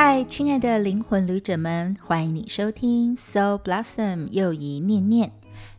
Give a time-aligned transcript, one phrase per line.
[0.00, 5.32] 嗨，亲爱的灵魂旅者们，欢迎你收听 Soul Blossom 又一念念。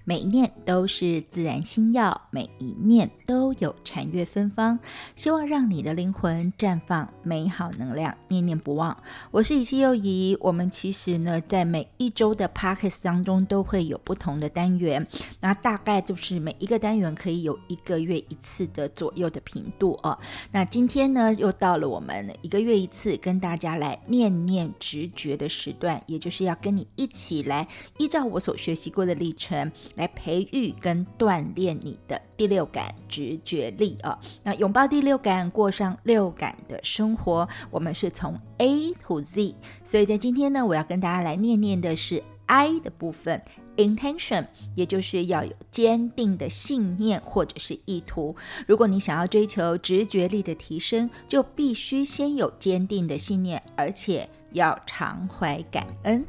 [0.09, 4.79] 每一念都是自然心药，每一念都有禅悦芬芳，
[5.16, 9.03] 希望让你的灵魂绽放美好能量，念念不忘。
[9.30, 15.05] 我是以西又怡，我们其实呢，在每一周的 p o c k e t 当中都会有不同的单元，
[15.41, 20.17] 那大概就是每一个单元可以有一个月一次的左右的频度哦。
[20.49, 27.67] 那今天呢，又到了我们一个月一次跟大家来念念直觉的时段，也就是要跟你一起来
[27.99, 29.71] 依照我所学习过的历程。
[29.99, 34.17] 来培育跟锻炼你的第六感直觉力啊！
[34.44, 37.48] 那拥抱第六感，过上六感的生活。
[37.70, 43.44] 我们是从 A to Z，所以在今天呢，我要跟大家来念念的是 I 的部分
[43.75, 48.38] ，intention，也就是要有坚定的信念或者是意图。
[48.66, 56.25] 如果你想要追求直觉力的提升，就必须先有坚定的信念，而且要常怀感恩。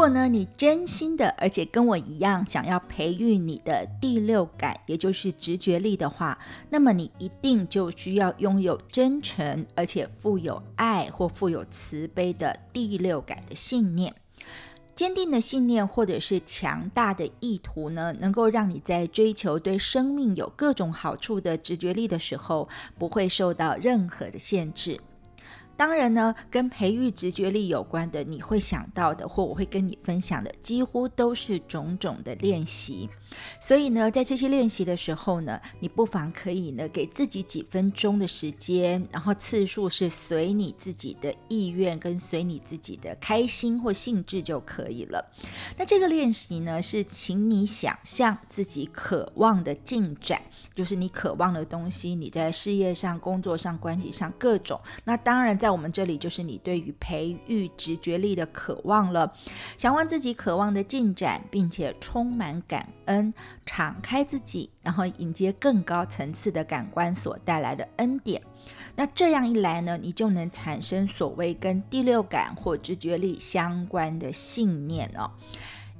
[0.00, 6.38] 如果呢，你真心的，而且跟我一样想要培育你的第六感，也就是直觉力的话，
[6.70, 14.14] 那么你一定就需要拥有真诚，而且富有爱或富有慈悲的第六感的信念。
[14.94, 22.66] 坚定的信念或者是强大的意图呢，能够让你在追求对生命有各种好处的直觉力的时候，
[22.98, 24.98] 不会受到任何的限制。
[25.80, 33.08] 当然呢，跟培育直觉力有关的，你会想到的，或我会跟你分享的，几乎都是种种的练习。
[33.58, 45.24] 所以呢，在这些练习的时候呢，你不妨可以呢，给自己几分钟的时间，然后次数是随你自己的意愿跟随你自己的开心或兴致就可以了。
[45.76, 50.40] 那这个练习呢，是请你想象自己渴望的进展，
[50.72, 54.80] 就是你渴望的东西，你在事业上、工作上、关系上各种。
[55.04, 59.32] 那当然在我们这里就是你对于培育直觉力的渴望了，
[59.76, 63.19] 想望自己渴望的进展，并且充满感恩，
[63.66, 68.40] 敞开自己，然后迎接更高层次的感官所带来的恩典。
[68.94, 75.30] 那这样一来呢，你就能产生所谓跟第六感或直觉力相关的信念哦。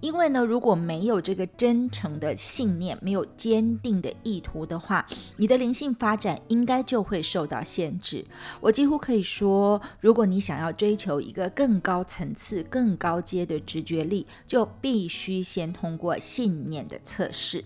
[0.00, 5.06] 因为呢，如果没有这个真诚的信念，没有坚定的意图的话，
[5.36, 8.24] 你的灵性发展应该就会受到限制。
[8.60, 17.64] 我几乎可以说，如果你想要追求一个更高层次、更高阶的直觉力，就必须先通过信念的测试。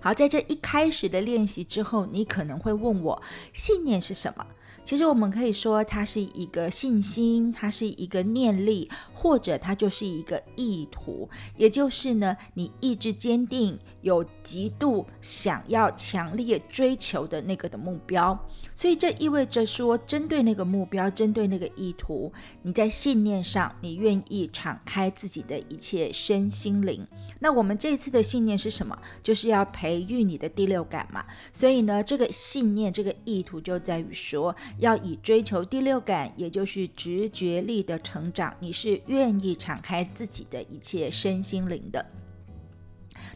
[0.00, 3.22] 好，在这一开始的练习之后，你可能会问我，
[3.52, 4.46] 信念是什么？
[4.84, 8.90] 其实我们可以说，它是一个信心，它是一个念力。
[9.22, 18.36] 或者它就是一个意图，也就是呢，你意志坚定，有极度想要强烈追求的那个的目标。
[18.74, 27.06] 所以这意味着说，针对那个目标，针对那个意图，你在信念上，你愿意敞开自己的一切身心灵。
[27.38, 28.98] 那我们这次的信念是什么？
[29.22, 31.24] 就是要培育你的第六感嘛。
[31.52, 39.00] 所以呢，这个信念，这个意图就在于说，要以追求第六感，也就是直觉力的成长，你是。
[39.12, 42.06] 愿意敞开自己的一切身心灵的，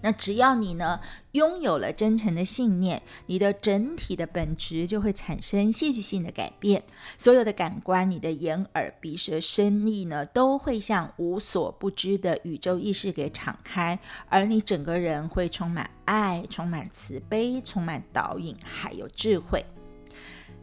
[0.01, 0.99] 那只要你呢
[1.33, 6.83] 拥有了真诚的信念，你的整体的本质就会产生戏剧性的改变。
[7.19, 13.99] 所有的感官，你的眼耳鼻舌身意呢，都会向无所不知的宇宙意识给敞开，
[14.31, 19.63] 而你整个人会充满爱，充满慈悲，充满导引，还有智慧。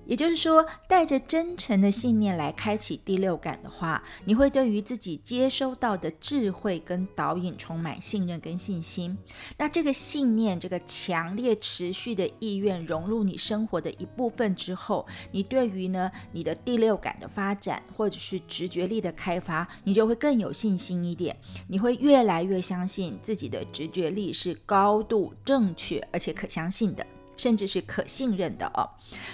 [0.05, 9.17] 也就是说，带着真诚的信念来开启第六感的话，你会对于自己接收到的智慧跟导引充满信任跟信心。
[9.57, 21.35] 那这个信念，这个强烈持续的意愿融入你生活的一部分之后，你对于呢你的第六感的发展，或者是直觉力的开发，你就会更有信心一点。
[21.67, 27.05] 你会越来越相信自己的直觉力是高度正确而且可相信的。
[27.43, 28.89] 甚至是可信任的哦。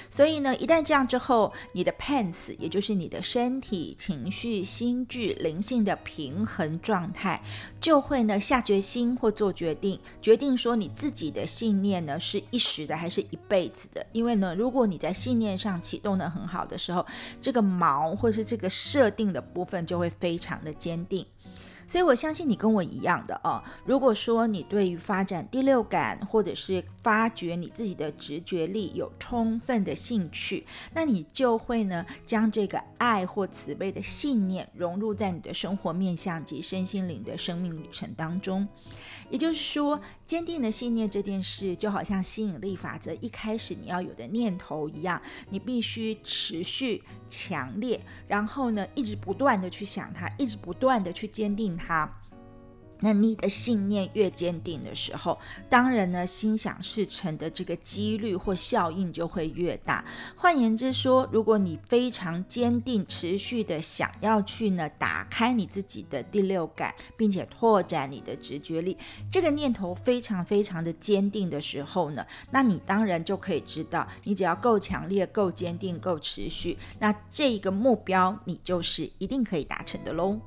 [0.09, 7.39] 所以呢，一旦这样之后，你的 pants，也就是你的身体、情绪、心智、灵性的平衡状态，
[7.79, 14.03] 就会呢下决心或做决定，决定说你自己的信念呢是一时的还是一辈子的。
[14.11, 17.05] 因为呢，如果你在信念上启动的很好的时候，
[17.39, 21.25] 这个锚或是这个设定的部分就会非常的坚定。
[21.89, 23.63] 所以，我相信你跟我一样的哦。
[23.83, 38.67] 如果说你对于发展第六感，或者是发掘你自己的直觉力有充分的兴趣，那你就会呢将这个爱或慈悲的信念融入在你的生活面向及身心灵的生命旅程当中。
[39.31, 45.19] 也就是说，坚定的信念这件事，就好像吸引力法则一开始你要有的念头一样，
[45.49, 52.13] 你必须持续强烈，然后呢，一直不断的去想它，一直不断的去坚定它。
[53.01, 55.39] 那你的信念越坚定的时候，
[55.69, 60.03] 当然呢，心想事成的这个几率或效应就会越大。
[60.35, 68.97] 换言之说，如果你非常坚定、持续的想要去呢打开你自己的第六感，并且拓展你的直觉力，
[69.31, 80.41] 这个念头非常非常的坚定的时候呢，那你当然就可以知道，你只要够强烈、够坚定、够持续，那这一个目标你就是一定可以达成的喽。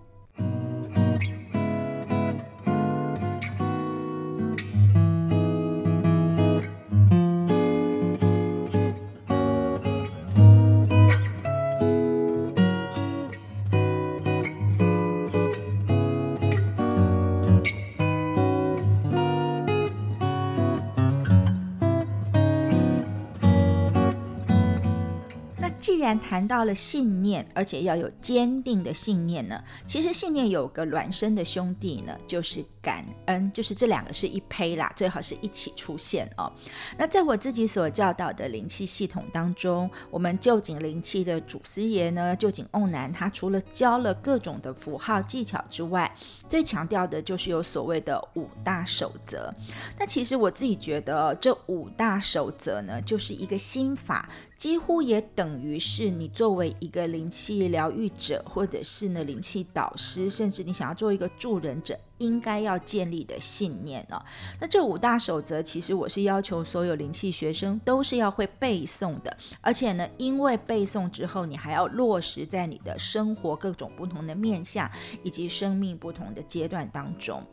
[26.03, 36.53] 既然谈到了信念，而且要有坚定的信念呢，其实信念有个孪生的兄弟呢，就是感恩，就是这两个是一胚啦，最好是一起出现哦。
[36.99, 46.13] 那在我自己所教导的灵气系统当中，我们旧井灵气的祖师爷呢，旧井瓮南，他除了教了各种的符号技巧之外，
[46.49, 49.55] 最强调的就是有所谓的五大守则。
[49.97, 54.29] 那其实我自己觉得，这五大守则呢，就是一个心法。
[54.57, 61.99] 几乎也等于是你作为一个灵气疗愈者，或者是呢灵气导师，甚至你想要做一个助人者。
[62.23, 64.23] 应该要建立的信念呢？
[64.61, 74.89] 那这五大守则，其实我是要求所有灵气学生都是要会背诵的，而且呢，因为背诵之后，你还要落实在你的生活各种不同的面向
[75.25, 77.45] 以及生命不同的阶段当中。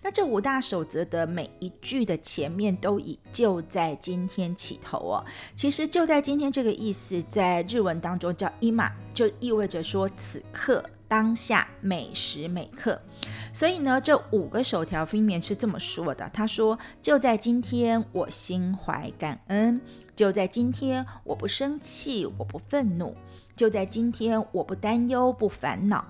[0.00, 5.24] 那这五大守则的每一句的前面都以“就在今天”起头哦。
[5.56, 10.84] 其实“就在今天”这个意思，在日文当中叫“伊玛”，就意味着说此刻。
[11.12, 12.98] 当下每时每刻，
[13.52, 16.26] 所以呢，这五个手条分别是这么说的。
[16.32, 19.78] 他说：“就在今天，我心怀感恩；
[20.14, 23.12] 就在今天，我不生气，我不愤怒；
[23.54, 26.02] 就在今天，我不担忧，不烦恼；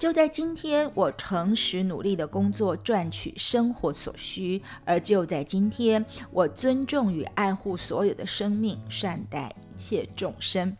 [0.00, 10.74] 就在今天，我诚实努力的工作，赚取生活所需；而就在今天，我尊重与爱护所有的生命，善待一切众生。”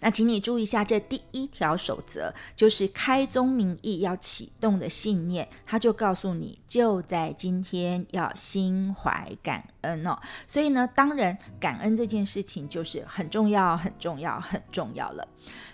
[0.00, 10.18] 那请你注意一下，这第一条守则就是开宗明义要启动的信念，他就告诉你，就在今天要心怀感恩哦。
[10.46, 15.26] 所以呢，当然感恩这件事情就是很重要、很重要、很重要了。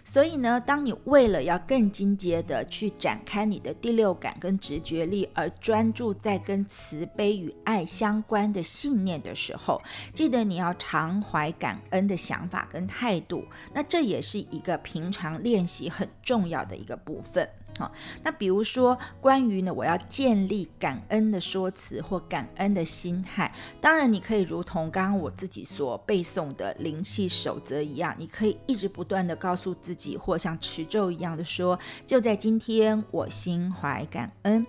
[0.04, 9.82] 所以呢，当你为了要更进阶的去展开你的第六感跟直觉力，而专注在跟慈悲与爱相关的信念的时候，
[10.14, 13.44] 记得你要常怀感恩的想法跟态度。
[13.74, 17.48] 那这也是一个平常练习很重要的一个部分。
[17.78, 23.52] 好，那比如说关于呢，我要建立感恩的说辞或感恩的心态，
[23.82, 34.66] 当然你可以如同刚刚我自己所背诵的灵气守则一样，你可以一直不断的告诉自己，或像持咒一样的说，就在今天我心怀感恩，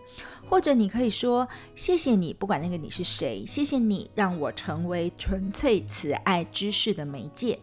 [0.50, 7.58] 或者你可以说谢谢你，不管那个你是谁，谢谢你让我成为纯粹慈爱知识的媒介，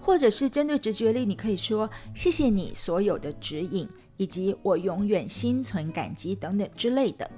[0.00, 3.88] 或者是针对直觉力，你可以说谢谢你所有的指引。
[4.16, 7.30] 以及我永远心存感激等等之类的。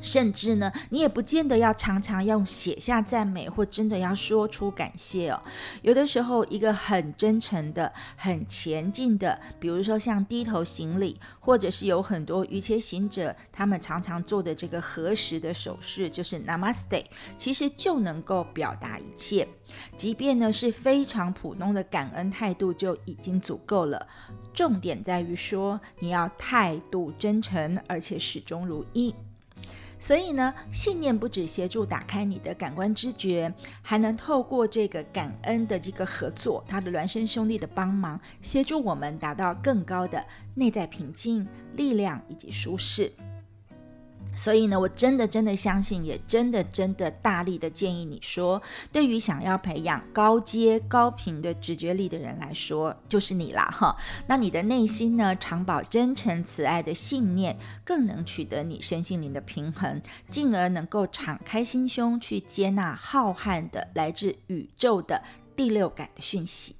[0.00, 5.40] 甚至呢，你也不见得要常常用写下赞美，或真的要说出感谢哦。
[5.82, 17.04] 有的时候，一个很真诚的、很前进的，比如说像低头行礼，或者是有很多瑜伽行者他们常常做的这个合十的手势，就是 Namaste，
[17.36, 19.46] 其实就能够表达一切。
[19.96, 24.04] 即便呢是非常普通的感恩态度，就已经足够了。
[24.52, 29.14] 重点在于说，你要态度真诚，而且始终如一。
[30.02, 43.12] 所以呢，信念不止协助打开你的感官知觉，还能透过这个感恩的这个合作，他的孪生兄弟的帮忙，协助我们达到更高的内在平静、力量以及舒适。
[44.34, 48.60] 所以呢，我真的真的相信，也真的真的大力的建议你说，
[48.90, 53.94] 对于想要培养高阶高频的直觉力的人来说，就是你啦哈。
[54.26, 65.22] 那你的内心呢，常保真诚慈爱的信念，更能取得你身心灵的平衡，进而能够敞开心胸去接纳浩瀚的来自宇宙的
[65.54, 66.74] 第六感的讯息。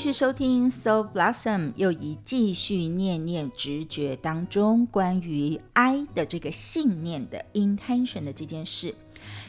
[0.00, 8.94] 继续收听 So Blossom，又一继续念念直觉当中关于 I 的这个信念的 intention 的这件事。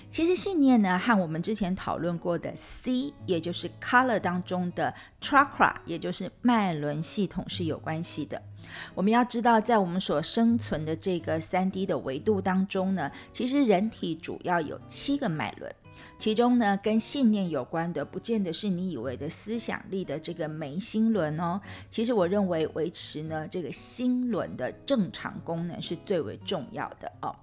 [0.09, 8.43] 其实信念呢，和我们之前讨论过的 C，也就是 Color 当中的 Chakra，也就是脉轮系统是有关系的。
[8.93, 15.73] 我们要知道，在我们所生存的这个三 D 的维度当中呢，其实人体主要有七个脉轮。
[16.17, 21.59] 其中呢，跟信念有关的，不见得是你以为的思想力的这个眉心轮哦。
[21.89, 27.35] 其实我认为维持呢这个心轮的正常功能是最为重要的哦。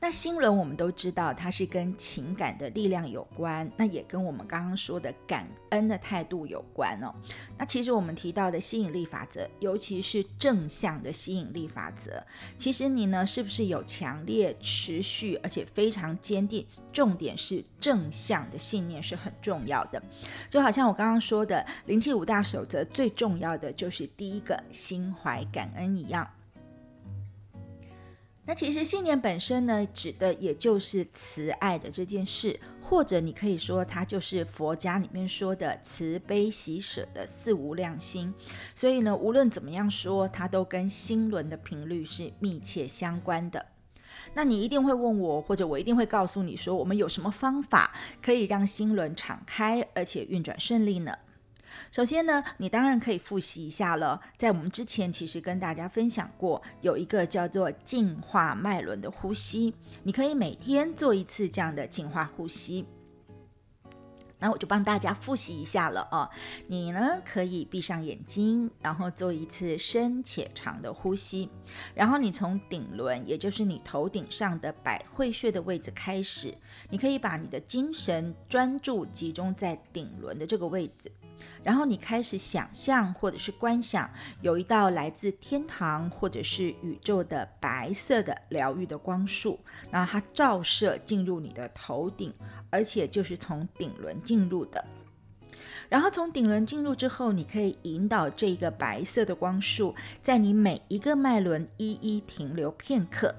[0.00, 7.14] 那心轮我们都知道，它是跟情感的力量有关，那也跟我们刚刚说的感恩的态度有关哦。
[7.58, 12.24] 那其实我们提到的吸引力法则，尤其是正向的吸引力法则，
[12.56, 16.64] 其实你呢是不是有强烈、持续而且非常坚定？
[16.90, 20.02] 重点是正向的信念是很重要的。
[20.48, 26.28] 就好像我刚刚说的灵气五大守则，最重要的就是第一个心怀感恩一样。
[28.52, 38.34] 那其实信念本身呢，指的也就是慈爱的这件事，或者你可以说它就是佛家里面说的慈悲喜舍的四无量心。
[38.74, 43.64] 所以呢，无论怎么样说，它都跟心轮的频率是密切相关的。
[44.34, 51.16] 那你一定会问我，或者我一定会告诉你说，我们有什么方法可以让心轮敞开，而且运转顺利呢？
[51.90, 54.20] 首先呢，你当然可以复习一下了。
[54.36, 59.74] 在我们之前其实跟大家分享过，有一个叫做净化脉轮的呼吸，
[60.04, 62.86] 你可以每天做一次这样的净化呼吸。
[64.38, 66.28] 那我就帮大家复习一下了哦。
[66.66, 71.48] 你呢可以闭上眼睛，然后做一次深且长的呼吸，
[71.94, 76.52] 然后你从顶轮，也就是你头顶上的百会穴的位置开始，
[76.90, 81.12] 你可以把你的精神专注集中在顶轮的这个位置。
[81.62, 92.34] 然后你开始想象或者是观想，有一道来自天堂或者是宇宙的白色的疗愈的光束，然后它照射进入你的头顶，
[92.70, 94.84] 而且就是从顶轮进入的。
[95.88, 103.34] 然后从顶轮进入之后，你可以引导这个白色的光束在你每一个脉轮一一停留片刻。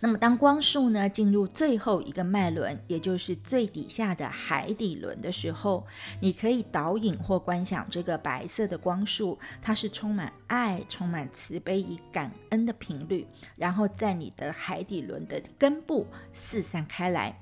[0.00, 5.86] 那么，当光束呢进入最后一个脉轮，也就是最底下的海底轮的时候，
[6.20, 13.26] 你可以导引或观想这个白色的光束，它是充满爱、充满慈悲与感恩的频率，
[13.56, 17.38] 然后在你的海底轮的根部四散开来。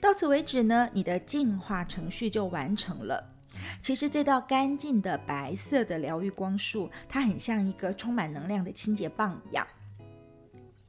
[0.00, 3.34] 到此为止呢，你的净化程序就完成了。
[3.80, 9.66] 其实这道干净的白色的疗愈光束，它很像一个充满能量的清洁棒一样。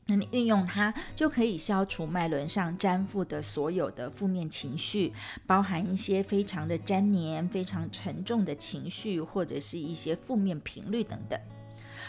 [0.09, 5.13] 那你运用它，就可以消除脉轮上粘附的所有的负面情绪，
[5.45, 11.39] 包含一些非常的粘黏、非常沉重的情绪，或者是一些负面频率等等。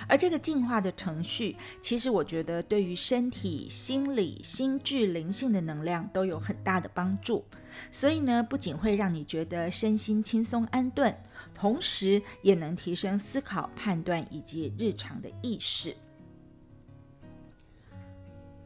[0.08, 7.44] 而这个进化的程序，其实我觉得对于身体、心理、心智、灵性的能量都有很大的帮助。
[7.90, 11.14] 所以呢，不仅会让你觉得身心轻松安顿，
[11.54, 15.94] 同时也能提升思考、判断以及日常的意识。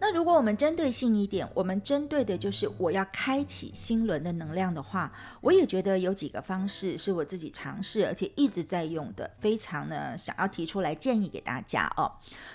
[0.07, 12.13] 那如果我们针对性一点，我们针对的就是我要开启心轮的能量的话，我也觉得有几个方式是我自己尝试而且一直在用的，非常呢想要提出来建议给大家哦。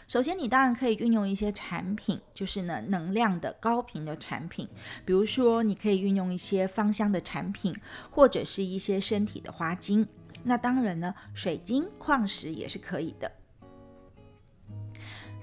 [0.07, 4.69] 首先，你当然可以运用一些产品，就是呢能量的高频的产品，
[5.03, 7.75] 比如说你可以运用一些芳香的产品，
[8.11, 10.07] 或者是一些身体的花精。
[10.43, 13.31] 那当然呢，水晶、矿石也是可以的。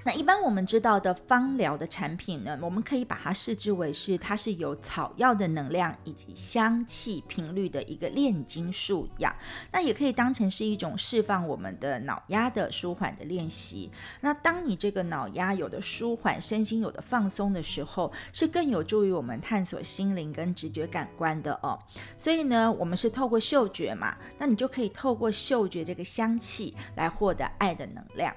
[0.06, 9.34] 那一般我们知道的芳疗的产品呢，我们可以把它视之为是它是有草药的能量以及香气频率的一个炼金术一样。
[9.72, 13.90] 那也可以当成是一种释放我们的脑压的舒缓的练习。
[14.20, 21.76] 那当你这个脑压有的舒缓，身心有的放松的时候，是更有助于我们探索心灵跟直觉感官的哦。
[22.16, 28.32] 所以呢，我们是透过嗅觉嘛，那你就可以透过嗅觉这个香气来获得爱的能量。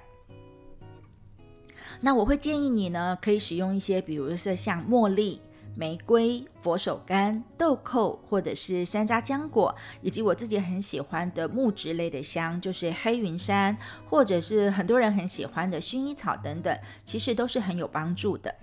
[2.02, 5.42] 那我会建议你呢，可以使用一些，比如说像茉莉、
[5.76, 18.56] 玫瑰、佛手柑、豆蔻，或者是山楂浆果，以及我自己很喜欢的木质类的香，就是黑云杉，或者是很多人很喜欢的薰衣草等等，其实都是很有帮助的。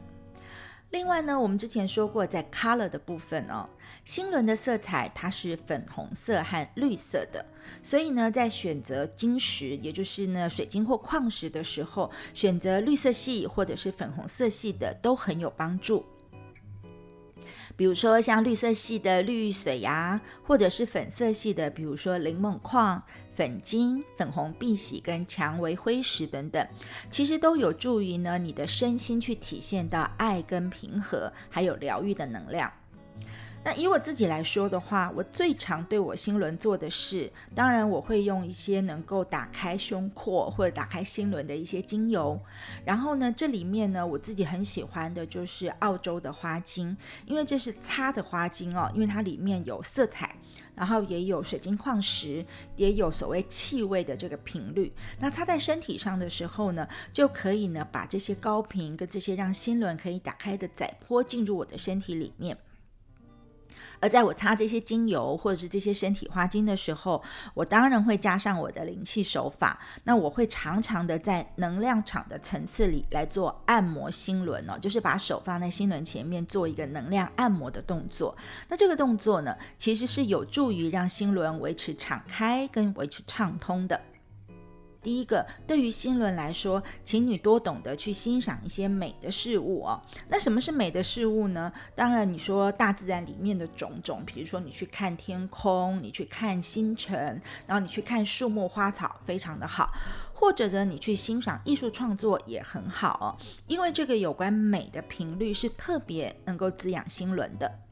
[0.91, 3.69] 另外呢，我们之前说过，在 color 的部分哦，
[4.07, 7.45] 星轮的色彩它是粉红色和绿色的，
[7.83, 16.07] 所以呢，在选择晶石，也就是呢水晶或矿石的时候，选择绿色系或者是粉红色系的都很有帮助。
[17.75, 23.03] 比如说像绿色系的绿水呀，或者是粉色系的，比如说柠檬矿。
[23.35, 26.67] 粉晶、粉红碧玺跟蔷薇灰石等等，
[27.11, 32.73] 其实都有助于呢你的身心去体现到爱跟平和，还有疗愈的能量。
[33.67, 42.41] 那以我自己来说的话，我最常对我心轮做的事，当然我会用一些能够打开胸廓或者打开心轮的一些精油。
[42.85, 46.97] 然后呢，这里面呢我自己很喜欢的就是澳洲的花精，
[47.27, 50.37] 因为这是擦的花精哦，因为它里面有色彩。
[50.77, 52.45] 然后也有水晶矿石，
[52.77, 54.93] 也有所谓气味的这个频率。
[55.19, 62.57] 那擦在身体上的时候呢，就可以呢把这些高频跟这些让心轮可以打开的载波进入我的身体里面。
[64.09, 67.23] 在我擦这些精油或者是这些身体花精的时候，
[67.55, 69.81] 我当然会加上我的灵气手法。
[70.05, 78.37] 那我会常常的在能量场的层次里来做按摩心轮哦，就是把手放在心轮前面做一个能量按摩的动作。
[78.69, 84.01] 那这个动作呢，其实是有助于让心轮维持敞开跟维持畅通的。
[85.07, 90.03] 第一个，对于心轮来说，请你多懂得去欣赏一些美的事物哦。
[90.31, 91.73] 那什么是美的事物呢？
[91.95, 99.93] 当然，你说大自然里面的种种，比如说你去看天空，你去看星辰，然后你去看树木花草，非常的好。
[100.35, 103.27] 或者呢，你去欣赏艺术创作也很好哦，
[103.69, 107.86] 因为这个有关美的频率是特别能够滋养心轮的。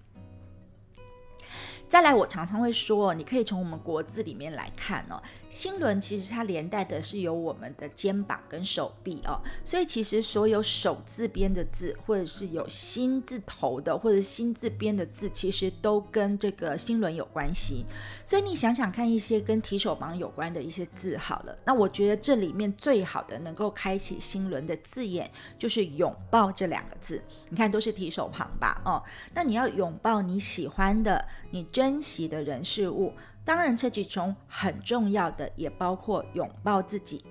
[1.89, 5.23] 再来，我常常会说，你可以从我们国字里面来看哦。
[5.49, 17.85] 心轮其实它连带的是有我们的肩膀跟手臂哦，所以其实所有手字边的字，或者是有心字头的，或者心字边的字，其实都跟这个心轮有关系。
[18.25, 27.23] 所以你想想看，一些跟提手旁有关的一些字好了，那我觉得这里面最好的能够开启心轮的字眼，就是拥抱这两个字。
[27.51, 28.83] 你看都是提手旁吧？
[28.85, 29.01] 哦，
[29.33, 33.13] 那你要拥抱你喜欢的、你珍惜的人事物。
[33.45, 37.25] 当然，这其中很重要的也包括拥抱自己。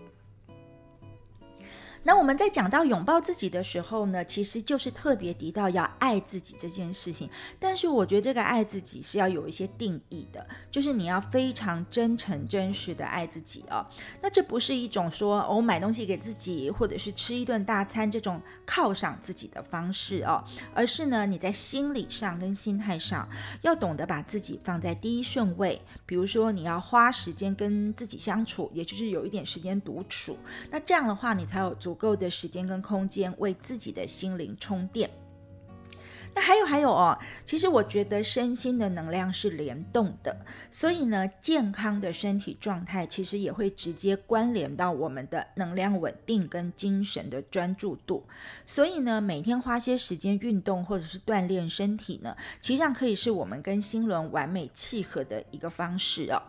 [2.05, 7.29] 那我们在讲到拥抱自己的时候呢，其实就是特别提到要爱自己这件事情。
[7.57, 13.85] 但是我觉得这个爱自己是要有一些定义的，就是你要非常真诚、真实的爱自己哦。
[14.21, 23.25] 那这不是一种说我买东西给自己，或者是吃一顿大餐这种犒赏自己的方式哦，而是呢你在心理上跟心态上
[23.61, 25.81] 要懂得把自己放在第一顺位。
[26.05, 30.37] 比如说你要花时间跟自己相处，也就是有一点时间独处。
[30.69, 31.92] 那这样的话，你才有足。
[31.93, 35.07] 足够的时间跟空间为自己的心灵充电。
[36.33, 40.35] 那还有还有哦，其实我觉得身心的能量是联动的，
[40.71, 48.23] 所以呢，健康的身体状态其实也会直接关联到我们的能量稳定跟精神的专注度。
[48.65, 56.41] 所以呢，每天花些时间运动或者是锻炼身体呢，其实上可以是我们跟心轮完美契合的一个方式哦。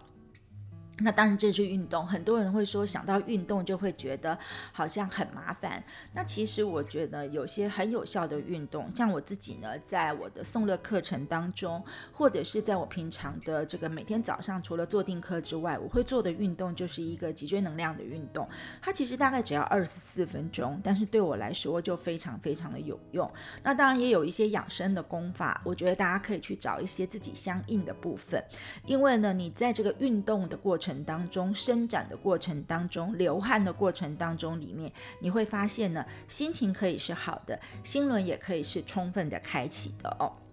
[0.99, 2.07] 那当然，这是运动。
[2.07, 4.39] 很多人会说，想到运动就会觉得
[4.71, 5.83] 好像很麻烦。
[6.13, 18.49] 那其实我觉得有些很有效的运动，像我自己呢，在我的送乐课程当中，或者是在我平常的这个每天早上，除了做定课之外，我会做的运动就是一个脊椎能量的运动。
[18.81, 23.29] 它其实大概只要二十四分钟，但是对我来说就非常非常的有用。
[23.65, 28.41] 那当然也有一些养生的功法，我觉得大家可以去找一些自己相应的部分，
[28.87, 30.84] 因为呢，你在这个运动的过程。
[30.85, 40.44] 程当中伸展的过程当中，流汗的过程当中，里面你会发现呢，心情可以是好的，心轮也可以是充分的开启的哦。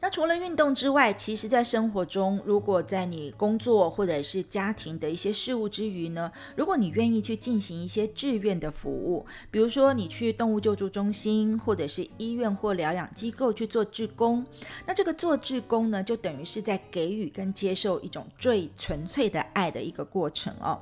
[0.00, 14.46] 那除了运动之外，其实，在生活中，如果在你工作或者是家庭的一些事务之余呢，如果你愿意去进行一些志愿的服务，比如说你去动物救助中心，或者是医院或疗养机构去做志工，
[14.86, 20.80] 那这个做志工呢，就等于是在给予跟接受一种最纯粹的爱的一个过程哦。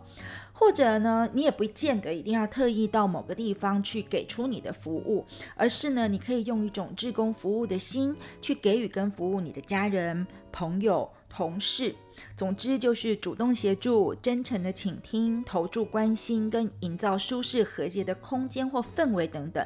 [0.59, 11.95] 或者呢，你也不见得一定要特意到某个地方去给出你的服务，而是呢，你可以用一种志工服务的心去给予跟服务你的家人、朋友、同事。
[12.35, 19.63] 总之就是主动协助、真诚的倾听、投注关心跟营造舒适和谐的空间或氛围等等。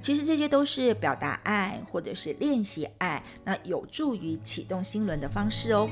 [0.00, 5.90] 其实这些都是表达爱或者是练习爱，那有助于启动心轮的方式哦。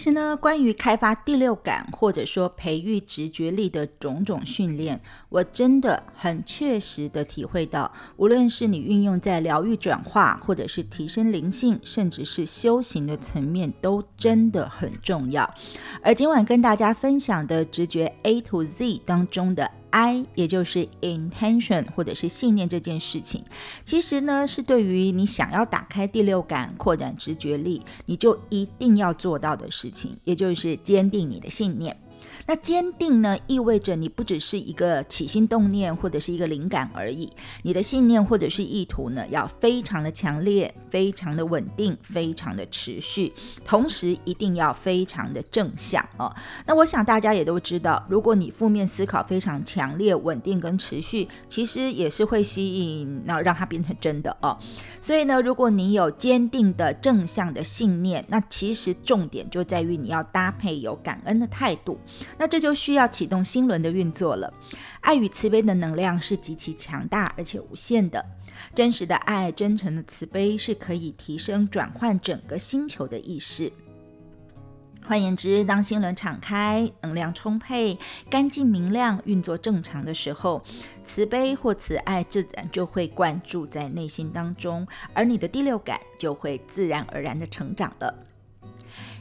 [0.00, 15.52] 其实呢，关于开发第六感或者说培育直觉力的种种训练，我真的很确实的体会到，无论是你运用在疗愈转化，或者是提升灵性，甚至是修行的层面，都真的很重要。
[16.00, 19.70] 而今晚跟大家分享的直觉 A to Z 当中的。
[19.90, 23.44] I，也就是 intention 或者是信念这件事情，
[23.84, 31.99] 其实呢是对于你想要打开第六感、扩展直觉力，你就一定要做到的事情，也就是坚定你的信念。
[32.46, 37.30] 那坚定呢，意味着你不只是一个起心动念或者是一个灵感而已，
[37.62, 43.32] 你的信念或者是意图呢，要非常的强烈、非常的稳定、非常的持续，
[43.64, 46.34] 同时一定要非常的正向哦。
[46.66, 54.56] 那我想大家也都知道，如果你负面思考非常强烈、稳定跟持续，其实也是会吸引那让它变成真的哦。
[55.00, 61.98] 所以呢，如果你有坚定的正向的信念，那其实重点就在于你要搭配有感恩的态度。
[62.40, 64.50] 那这就需要启动心轮的运作了。
[65.02, 68.24] 爱与慈悲的能量是极其强大而且无限的。
[68.74, 73.70] 真实的爱、真诚的慈悲是可以提升、转换整个星球的意识。
[75.02, 77.98] 换言之，当心轮敞开、能量充沛、
[78.30, 80.62] 干净明亮、运作正常的时候，
[81.04, 88.14] 慈悲或慈爱自然就会灌注在内心当中，而你的第六感就会自然而然的成长了。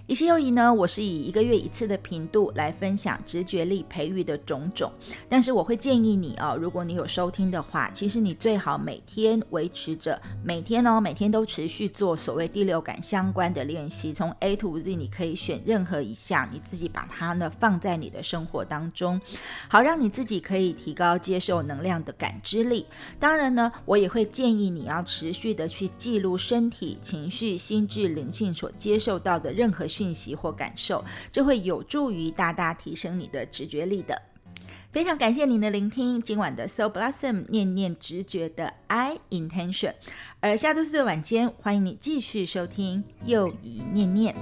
[0.10, 4.92] 以西又以呢，我是以一个月一次的频度来分享直觉力培育的种种，
[5.30, 19.22] 但是我会建议你哦，如果你有收听的话，其实你最好每天维持着，每天哦，每天都持续做所谓第六感相关的练习，从 A to Z，你可以选任何一项，你自己把它呢放在你的生活当中，
[19.68, 22.88] 好让你自己可以提高接受能量的感知力。
[23.20, 29.88] 当然呢，我也会建议你要持续的去记录身体、情绪、心智、灵性所接受到的任何。
[30.00, 34.22] 讯息或感受，这会有助于大大提升你的直觉力的。
[34.94, 39.96] 非常感谢您的聆听，今晚的 So Blossom 念念直觉的 I Intention，
[40.40, 44.34] 而下周四的晚间，欢迎你继续收听又一念念。